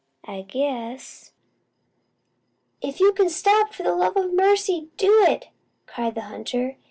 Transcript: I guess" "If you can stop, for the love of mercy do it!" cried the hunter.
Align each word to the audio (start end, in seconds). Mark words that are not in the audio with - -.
I 0.25 0.41
guess" 0.41 1.31
"If 2.81 2.99
you 2.99 3.13
can 3.13 3.29
stop, 3.29 3.71
for 3.71 3.83
the 3.83 3.93
love 3.93 4.17
of 4.17 4.33
mercy 4.33 4.89
do 4.97 5.23
it!" 5.27 5.49
cried 5.85 6.15
the 6.15 6.21
hunter. 6.21 6.77